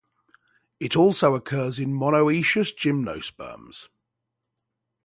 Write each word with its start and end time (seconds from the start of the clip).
It 0.79 0.95
also 0.95 1.35
occurs 1.35 1.77
in 1.77 1.91
monoecious 1.93 2.73
gymnosperms. 2.75 3.87